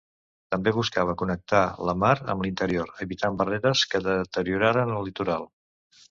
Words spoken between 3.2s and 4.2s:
barreres que